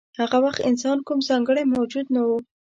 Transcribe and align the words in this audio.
هغه 0.19 0.37
وخت 0.45 0.59
انسان 0.69 0.97
کوم 1.07 1.19
ځانګړی 1.29 1.63
موجود 1.73 2.05
نه 2.15 2.21
و. 2.27 2.29